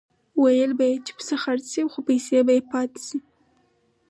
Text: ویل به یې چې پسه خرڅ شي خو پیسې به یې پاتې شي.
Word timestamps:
ویل 0.41 0.71
به 0.77 0.85
یې 0.91 0.97
چې 1.05 1.11
پسه 1.17 1.35
خرڅ 1.43 1.65
شي 1.73 1.81
خو 1.91 1.99
پیسې 2.09 2.37
به 2.47 2.53
یې 2.57 2.61
پاتې 2.71 2.99
شي. 3.07 3.17